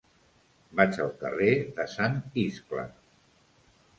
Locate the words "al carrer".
1.03-1.51